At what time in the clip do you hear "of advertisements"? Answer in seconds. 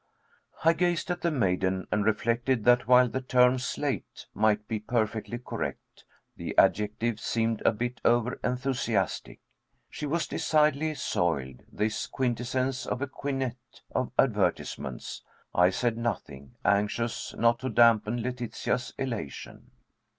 13.91-15.21